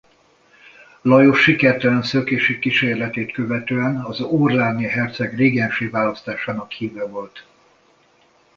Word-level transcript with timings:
Lajos 1.03 1.41
sikertelen 1.43 2.03
szökési 2.03 2.59
kísérletét 2.59 3.31
követően 3.31 4.01
az 4.03 4.21
orléans-i 4.21 4.87
herceg 4.87 5.35
régenssé 5.35 5.87
választásának 5.87 6.71
híve 6.71 7.05
volt. 7.07 7.45